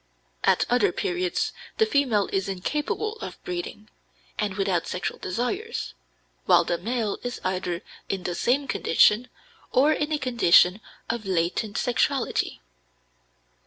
[0.43, 3.87] At other periods the female is incapable of breeding,
[4.39, 5.93] and without sexual desires,
[6.45, 9.27] while the male is either in the same condition
[9.71, 12.61] or in a condition of latent sexuality.